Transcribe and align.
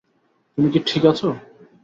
তুমি 0.57 0.69
কি 0.73 0.79
ঠিক 0.85 1.03
আছো? 1.05 1.27